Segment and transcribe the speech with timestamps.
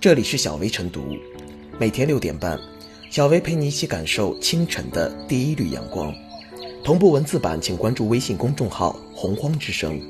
[0.00, 1.14] 这里是小薇晨读，
[1.78, 2.58] 每天六点半，
[3.10, 6.10] 小薇陪你一起感受清晨的第一缕阳光。
[6.82, 10.00] 同步文字版，请关注微信公众号“洪荒之声”。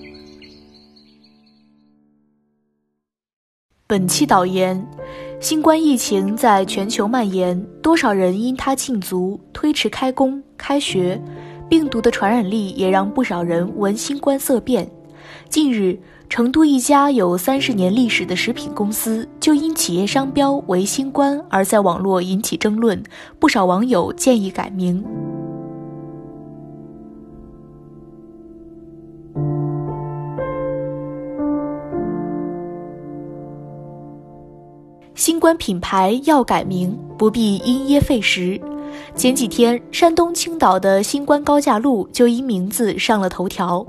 [3.88, 4.80] 本期导言：
[5.40, 11.20] 新冠疫情在全球蔓延，多少人因它禁足、推迟开工、开学，
[11.68, 14.88] 病毒的传染力也让不少人闻新冠色变。
[15.48, 15.98] 近日。
[16.30, 23.02] 成都一家有三十年历史的食品公司，就因企业商标为“新冠”而在网络引起争论，
[23.40, 25.04] 不少网友建议改名。
[35.16, 38.58] 新冠品牌要改名，不必因噎废食。
[39.14, 43.86] 前几天，山东青岛的新冠高架路就因名字上了头条。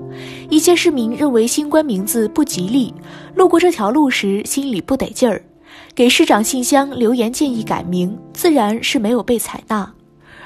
[0.50, 2.92] 一些市民认为新冠名字不吉利，
[3.34, 5.42] 路过这条路时心里不得劲儿，
[5.94, 9.92] 给市长信箱留言建议改名，自然是没有被采纳。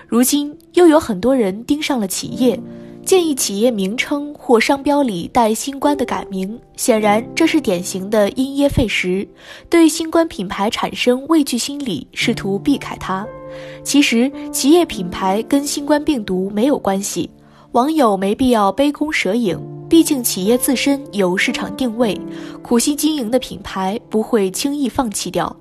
[0.06, 2.60] 如今又有很多人盯上了企业。
[3.04, 9.24] 建议企业名称或商标里带“新冠”的改名，显然这是典型的因噎废食，
[9.70, 13.24] 对新冠品牌产生畏惧心理，试图避开它。
[13.86, 17.30] 其实，企业品牌跟新冠病毒没有关系，
[17.70, 19.56] 网友没必要杯弓蛇影。
[19.88, 22.20] 毕竟，企业自身有市场定位，
[22.62, 25.56] 苦心经营的品牌不会轻易放弃掉。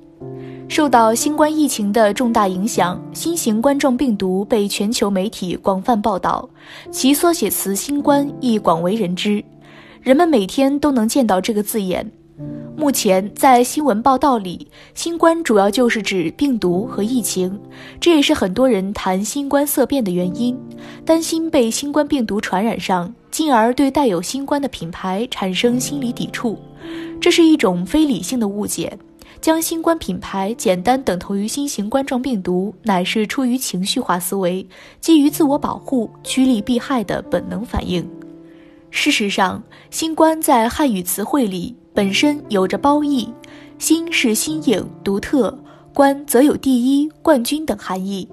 [0.67, 6.49] 受到新冠疫情的重大影响，新型冠状病毒被全球媒体广泛报道，
[6.89, 9.45] 其缩写词“新冠”亦广为人知，
[10.01, 12.11] 人们每天都能见到这个字眼。
[12.75, 17.57] 目前在新闻报道里，“新冠”主要就是指病毒和疫情，
[17.99, 20.57] 这也是很多人谈新冠色变的原因，
[21.05, 26.59] 担心被新冠病毒传染上，进而对带有“新冠”的品牌产生心理抵触，
[27.21, 28.97] 这是一种非理性的误解。
[29.41, 34.67] 将新冠品牌简单等同于新型冠状病毒，乃是出于情绪化思维，
[34.99, 38.07] 基于自我保护、趋利避害的本能反应。
[38.89, 39.61] 事实上，
[39.91, 43.29] 新冠在汉语词汇里本身有着褒义，
[43.79, 45.57] 新是新颖、独特，
[45.93, 48.27] 冠则有第一、冠军等含义。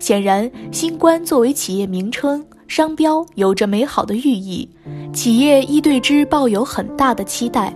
[0.00, 4.68] 显然，新冠作为企业名称、商标，有着美好的寓意，
[5.12, 7.72] 企业亦对之抱有很大的期待。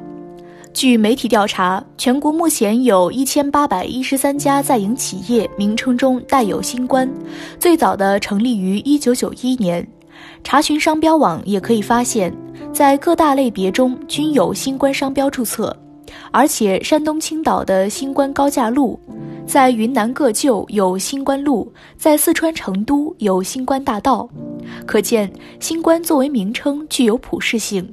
[0.74, 7.08] 据媒体调查，全国目前有一千八百一十三家在营企业名称中带有“新冠”，
[7.60, 9.86] 最早的成立于一九九一年。
[10.42, 12.34] 查询商标网也可以发现，
[12.72, 15.76] 在各大类别中均有“新冠”商标注册。
[16.32, 18.98] 而且，山东青岛的新冠高架路，
[19.46, 24.28] 在云南个旧有新冠路，在四川成都有新冠大道，
[24.86, 27.88] 可见“新冠”作为名称具有普适性，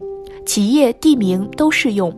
[0.45, 2.15] 企业地名都适用。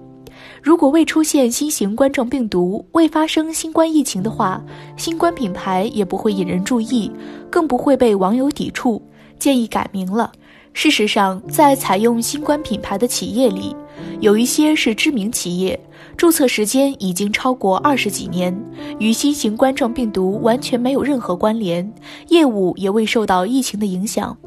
[0.62, 4.62] 如果未出现新型冠状病毒，未发生新冠疫情的话，
[4.97, 7.12] 新冠品牌也不会引人注意，
[7.50, 9.02] 更不会被网友抵触，
[9.38, 10.31] 建议改名了。
[10.74, 13.75] 事实上，在采用新冠品牌的企业里，
[14.22, 15.78] 有一些是知名企业，
[16.16, 18.57] 注册时间已经超过二十几年，
[18.97, 21.91] 与新型冠状病毒完全没有任何关联，
[22.29, 24.38] 业务也未受到疫情的影响。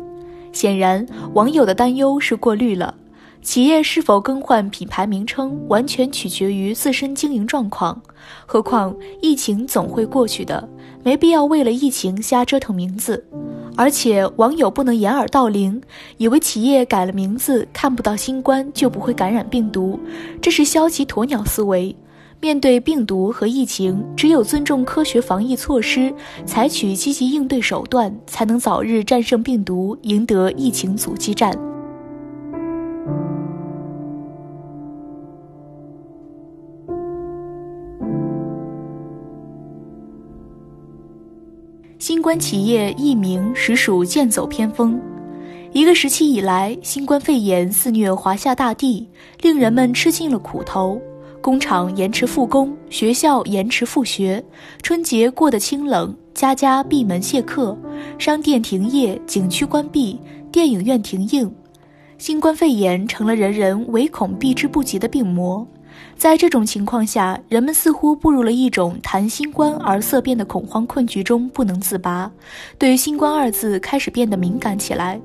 [0.52, 2.94] 显然，网友的担忧是过虑了。
[3.42, 8.00] 企业是否更换品牌名称，完全取决于自身经营状况。
[8.46, 10.68] 何况疫情总会过去的，
[11.02, 13.26] 没必要为了疫情瞎折腾名字。
[13.76, 15.80] 而且网友不能掩耳盗铃，
[16.18, 19.98] 以为企业改了名字看不到新冠就不会感染病毒，
[20.40, 21.94] 这是消极鸵鸟思维。
[22.40, 26.12] 面对病毒和疫情，只有尊重科学防疫措施，
[26.44, 31.71] 采取积极应对手段，才能早日战胜病毒，赢得疫情阻击战。
[42.22, 44.98] 冠企业易名实属剑走偏锋。
[45.72, 49.08] 一个时期以来，新冠肺炎肆虐华夏大地，
[49.40, 51.00] 令人们吃尽了苦头。
[51.40, 54.42] 工厂延迟复工，学校延迟复学，
[54.82, 57.76] 春节过得清冷，家家闭门谢客，
[58.16, 60.16] 商店停业，景区关闭，
[60.52, 61.52] 电影院停映。
[62.18, 65.66] 新冠肺炎成了人人唯恐避之不及的病魔。
[66.16, 72.30] 在这种情况下，人们似乎步入了一种谈新冠而色变的恐慌困局中不能自拔，
[72.78, 75.20] 对“新冠”二字开始变得敏感起来。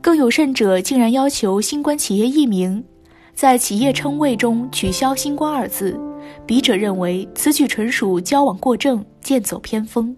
[0.00, 2.84] 更有甚者，竟然要求新冠企业易名，
[3.32, 5.98] 在企业称谓中取消“新冠”二字。
[6.46, 10.16] 笔者认为，此举纯属交往过正，剑走偏锋。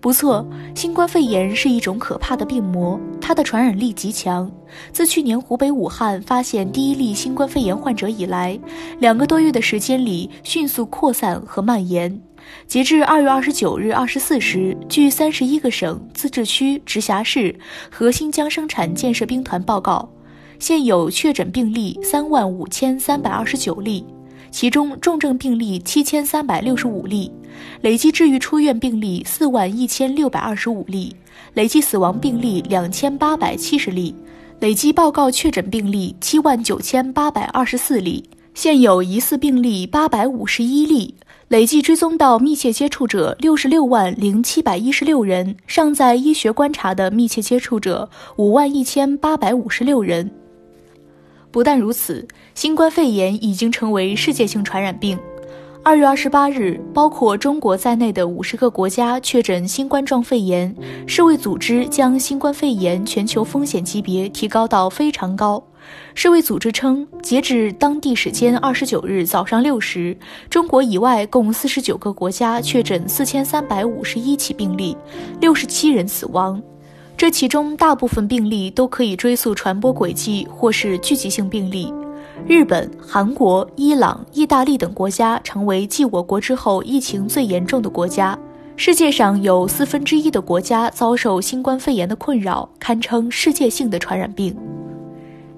[0.00, 4.50] 不错，新冠肺炎是一种可怕的病魔，它的传染力极强。
[4.92, 8.58] 自去年湖北武汉发现第一例新冠肺炎患者以来，
[8.98, 12.20] 两个多月的时间里迅速扩散和蔓延。
[12.66, 17.54] 截至二月二十九日二十四时，据三十一个省、自治区、直辖市
[17.90, 20.08] 和新疆生产建设兵团报告，
[20.58, 24.04] 现有确诊病例三万五千三百二十九例，
[24.52, 27.32] 其中重症病例七千三百六十五例。
[27.80, 31.14] 累计治愈出院病例四万一千六百二十五例，
[31.54, 34.14] 累计死亡病例两千八百七十例，
[34.60, 38.22] 累计报告确诊病例七万九千八百二十四例，
[38.54, 41.14] 现有疑似病例八百五十一例，
[41.48, 50.30] 累计追踪到密切接触者六十六万零七百一十六人，尚在医学观察的密切接触者五万一千八百五十六人。
[51.52, 55.18] 不但如此，新冠肺炎已经成为世界性传染病。
[55.84, 60.74] 二月二十八日，包括中国在内的五十个国家确诊新冠状肺炎。
[61.06, 65.62] 世卫组织将新冠肺炎全球风险级别提高到非常高。
[66.14, 70.16] 世卫组织称，截至当地时间二十九日早上六时，
[70.48, 74.96] 中国以外共四十九个国家确诊四千三百五十一起病例，
[75.40, 76.62] 六十七人死亡。
[77.22, 81.94] 这其中大部分病例都可以追溯传播轨迹或是聚集性病例。
[82.48, 88.36] 日本、韩国、伊朗、意大利等国家成为继我国之后疫情最严重的国家。
[88.74, 94.56] 世界上有四分之一的国家遭受新冠肺炎的困扰，堪称世界性的传染病。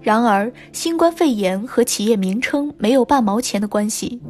[0.03, 4.21] 然而，新冠肺炎和企业名称没有半毛钱的关系。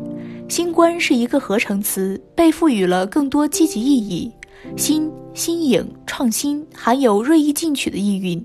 [0.49, 4.31] 新冠是一个合成词，被赋予了更多积极意义，
[4.77, 8.45] 新、新颖、创新，含有锐意进取的意蕴。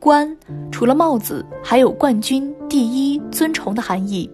[0.00, 0.36] 冠
[0.72, 4.28] 除了帽子，还有冠军、第一、尊崇的含义。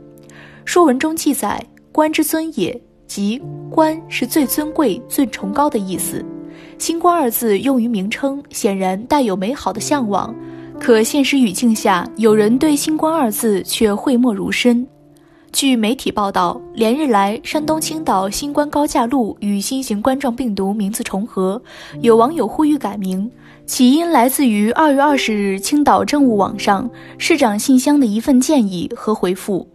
[0.64, 1.62] 说文中记载
[1.92, 3.40] “冠之尊也”，即
[3.70, 6.24] 冠是最尊贵、最崇高的意思。
[6.78, 10.34] 新冠二字用于名称，显然带有美好的向往。
[10.80, 14.86] 可现实语境下，有人对新冠二字却讳莫如深。
[15.52, 21.60] 据媒体报道，连日来，山东青岛新冠高架路与新型冠状病毒名字重合，
[22.00, 23.30] 有网友呼吁改名。
[23.66, 26.88] 起因来自于二月二十日青岛政务网上
[27.18, 29.68] 市长信箱的一份建议和回复。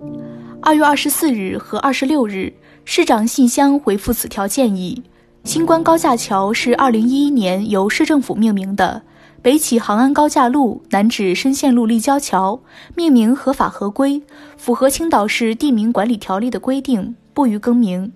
[0.62, 2.54] 二月二十四日和二十六日，
[2.86, 5.04] 市长信箱回复此条建议。
[5.44, 9.04] 新冠高架桥是二零一一年由市政府命名的，
[9.45, 12.59] 北起杭安高架路，南至深线路立交桥，
[12.95, 14.24] 命名合法合规，
[14.57, 18.12] 符合青岛市地名管理条例的规定，不予更名。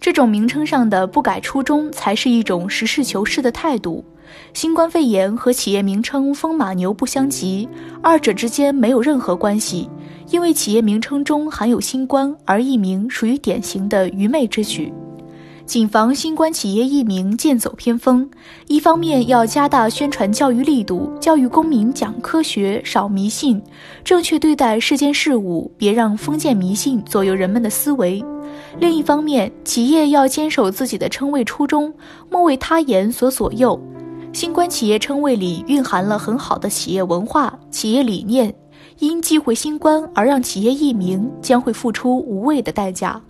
[0.00, 4.02] 这种名称上的不改初衷，才是一种实事求是的态度。
[4.54, 7.68] 新冠肺炎和企业名称“风马牛”不相及，
[8.00, 9.86] 二者之间没有任何关系。
[10.30, 14.90] 因为企业名称中含有“新冠”而译名，属于典型的愚昧之举。
[15.70, 18.28] 谨防新冠企业译名剑走偏锋，
[18.66, 23.62] 一方面要加大宣传教育力度，教育公民讲科学、少迷信，
[24.02, 28.20] 正确对待世间事物，别让封建迷信左右人们的思维；
[28.80, 31.94] 另一方面，企业要坚守自己的称谓初衷，
[32.28, 33.80] 莫为他言所左右。
[34.32, 38.52] 新冠企业称谓里蕴含了很好的企业文化、企业理念，
[38.98, 43.22] 因忌讳新冠而让企业易名，将会付出无谓的代价。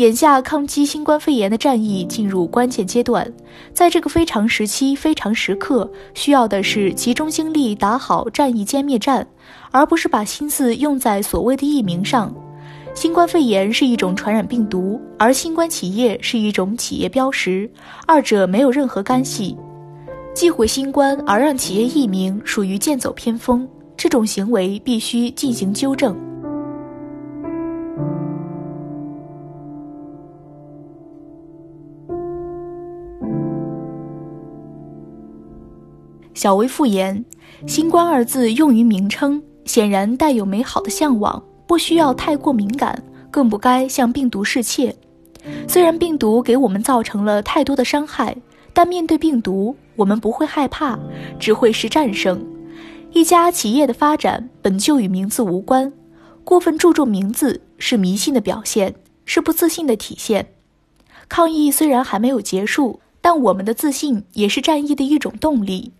[0.00, 3.30] 眼下抗击新冠肺炎的战役进入关键阶段，
[3.74, 9.26] 在这个非常时期、非常时刻，需要的是集中精力打好战役歼灭战，
[9.70, 12.34] 而不是把心思用在所谓的疫名上。
[12.94, 17.70] 新冠肺炎是一种传染病毒，而新冠企业是一种企业标识，
[18.06, 19.54] 二者没有任何干系。
[20.34, 23.68] 忌讳新冠而让企业易名，属于剑走偏锋。
[23.98, 26.29] 这种行为必须进行纠正。
[36.40, 37.22] 小微复言
[37.68, 44.96] ：“新冠二字用于名称，显然带有美好的向往，不需要太过敏感，更不该向病毒示怯。
[45.68, 48.34] 虽然病毒给我们造成了太多的伤害，
[48.72, 50.98] 但面对病毒。”我们不会害怕，
[51.38, 52.42] 只会是战胜。
[53.12, 55.92] 一家企业的发展本就与名字无关，
[56.42, 58.94] 过分注重名字是迷信的表现，
[59.26, 60.54] 是不自信的体现。
[61.28, 65.92] 抗疫虽然还没有结束，但我们的自信也是战役的一种动力。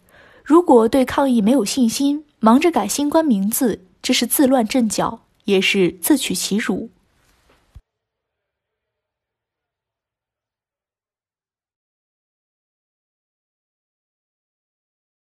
[0.51, 6.91] 如果对抗疫没有信心，忙着改新冠名字，这是自乱阵脚，也是自取其辱。